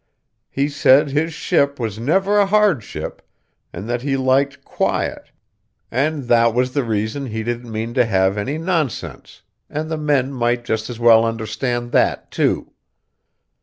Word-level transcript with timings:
He 0.49 0.67
said 0.67 1.11
his 1.11 1.31
ship 1.31 1.79
was 1.79 1.99
never 1.99 2.39
a 2.39 2.47
hard 2.47 2.81
ship, 2.81 3.21
and 3.71 3.87
that 3.87 4.01
he 4.01 4.17
liked 4.17 4.65
quiet, 4.65 5.29
and 5.91 6.23
that 6.23 6.55
was 6.55 6.71
the 6.71 6.83
reason 6.83 7.27
he 7.27 7.43
didn't 7.43 7.71
mean 7.71 7.93
to 7.93 8.05
have 8.05 8.35
any 8.35 8.57
nonsense, 8.57 9.43
and 9.69 9.91
the 9.91 9.97
men 9.99 10.33
might 10.33 10.65
just 10.65 10.89
as 10.89 10.99
well 10.99 11.23
understand 11.23 11.91
that, 11.91 12.31
too. 12.31 12.73